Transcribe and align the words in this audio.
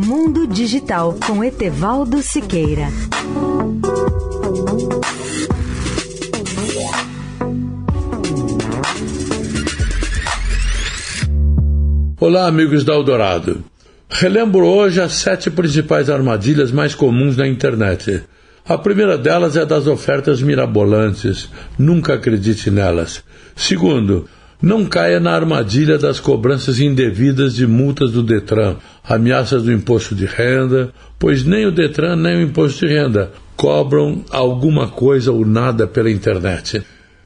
Mundo 0.00 0.46
Digital 0.46 1.18
com 1.26 1.42
Etevaldo 1.42 2.22
Siqueira. 2.22 2.86
Olá, 12.20 12.46
amigos 12.46 12.84
da 12.84 12.92
Eldorado. 12.92 13.64
Relembro 14.08 14.64
hoje 14.66 15.00
as 15.00 15.14
sete 15.14 15.50
principais 15.50 16.08
armadilhas 16.08 16.70
mais 16.70 16.94
comuns 16.94 17.36
na 17.36 17.48
internet. 17.48 18.22
A 18.68 18.78
primeira 18.78 19.18
delas 19.18 19.56
é 19.56 19.66
das 19.66 19.88
ofertas 19.88 20.40
mirabolantes. 20.40 21.50
Nunca 21.76 22.14
acredite 22.14 22.70
nelas. 22.70 23.24
Segundo, 23.56 24.28
não 24.60 24.84
caia 24.84 25.20
na 25.20 25.32
armadilha 25.32 25.96
das 25.96 26.18
cobranças 26.18 26.80
indevidas 26.80 27.54
de 27.54 27.66
multas 27.66 28.10
do 28.10 28.22
Detran, 28.22 28.76
ameaças 29.04 29.62
do 29.62 29.72
imposto 29.72 30.14
de 30.14 30.26
renda, 30.26 30.92
pois 31.18 31.44
nem 31.44 31.66
o 31.66 31.70
Detran 31.70 32.16
nem 32.16 32.38
o 32.38 32.42
imposto 32.42 32.86
de 32.86 32.92
renda 32.92 33.30
cobram 33.58 34.24
alguma 34.30 34.86
coisa 34.86 35.32
ou 35.32 35.44
nada 35.44 35.84
pela 35.84 36.08
internet. 36.08 36.80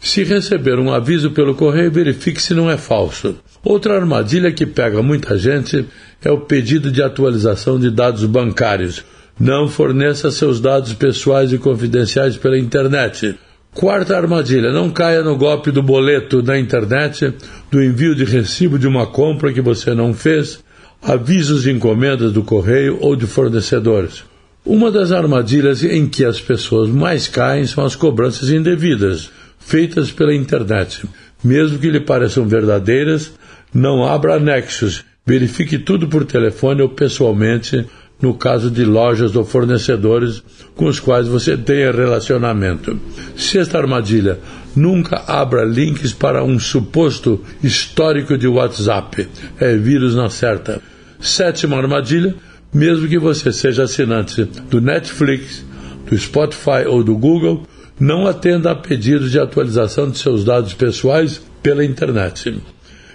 Se 0.00 0.24
receber 0.24 0.78
um 0.78 0.90
aviso 0.90 1.30
pelo 1.30 1.54
correio, 1.54 1.90
verifique 1.90 2.40
se 2.40 2.54
não 2.54 2.70
é 2.70 2.78
falso. 2.78 3.36
Outra 3.62 3.94
armadilha 3.94 4.50
que 4.50 4.64
pega 4.64 5.02
muita 5.02 5.36
gente 5.38 5.86
é 6.22 6.30
o 6.30 6.40
pedido 6.40 6.90
de 6.90 7.02
atualização 7.02 7.78
de 7.78 7.90
dados 7.90 8.24
bancários. 8.24 9.04
Não 9.38 9.68
forneça 9.68 10.30
seus 10.30 10.60
dados 10.60 10.94
pessoais 10.94 11.52
e 11.52 11.58
confidenciais 11.58 12.36
pela 12.36 12.58
internet. 12.58 13.34
Quarta 13.74 14.16
armadilha: 14.16 14.72
não 14.72 14.88
caia 14.88 15.20
no 15.22 15.36
golpe 15.36 15.72
do 15.72 15.82
boleto 15.82 16.40
na 16.42 16.56
internet, 16.56 17.34
do 17.70 17.82
envio 17.82 18.14
de 18.14 18.24
recibo 18.24 18.78
de 18.78 18.86
uma 18.86 19.04
compra 19.04 19.52
que 19.52 19.60
você 19.60 19.92
não 19.92 20.14
fez, 20.14 20.62
avisos 21.02 21.64
de 21.64 21.72
encomendas 21.72 22.32
do 22.32 22.44
correio 22.44 22.98
ou 23.00 23.16
de 23.16 23.26
fornecedores. 23.26 24.24
Uma 24.64 24.92
das 24.92 25.10
armadilhas 25.10 25.82
em 25.82 26.08
que 26.08 26.24
as 26.24 26.40
pessoas 26.40 26.88
mais 26.88 27.26
caem 27.26 27.66
são 27.66 27.84
as 27.84 27.96
cobranças 27.96 28.48
indevidas, 28.48 29.30
feitas 29.58 30.10
pela 30.12 30.34
internet. 30.34 31.02
Mesmo 31.42 31.78
que 31.78 31.90
lhe 31.90 32.00
pareçam 32.00 32.46
verdadeiras, 32.46 33.32
não 33.74 34.06
abra 34.06 34.36
anexos. 34.36 35.04
Verifique 35.26 35.78
tudo 35.78 36.06
por 36.06 36.24
telefone 36.24 36.80
ou 36.80 36.88
pessoalmente 36.90 37.84
no 38.24 38.32
caso 38.32 38.70
de 38.70 38.86
lojas 38.86 39.36
ou 39.36 39.44
fornecedores 39.44 40.42
com 40.74 40.86
os 40.86 40.98
quais 40.98 41.28
você 41.28 41.58
tenha 41.58 41.92
relacionamento. 41.92 42.98
Sexta 43.36 43.76
armadilha: 43.76 44.38
nunca 44.74 45.22
abra 45.26 45.62
links 45.62 46.14
para 46.14 46.42
um 46.42 46.58
suposto 46.58 47.44
histórico 47.62 48.38
de 48.38 48.48
WhatsApp. 48.48 49.28
É 49.60 49.76
vírus 49.76 50.14
na 50.14 50.30
certa. 50.30 50.80
Sétima 51.20 51.76
armadilha: 51.76 52.34
mesmo 52.72 53.06
que 53.06 53.18
você 53.18 53.52
seja 53.52 53.82
assinante 53.82 54.44
do 54.70 54.80
Netflix, 54.80 55.62
do 56.08 56.16
Spotify 56.16 56.86
ou 56.88 57.04
do 57.04 57.14
Google, 57.14 57.66
não 58.00 58.26
atenda 58.26 58.70
a 58.70 58.74
pedidos 58.74 59.30
de 59.30 59.38
atualização 59.38 60.10
de 60.10 60.16
seus 60.16 60.44
dados 60.44 60.72
pessoais 60.72 61.42
pela 61.62 61.84
internet. 61.84 62.58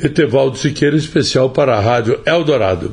Etevaldo 0.00 0.56
Siqueira, 0.56 0.96
especial 0.96 1.50
para 1.50 1.76
a 1.76 1.80
Rádio 1.80 2.20
Eldorado. 2.24 2.92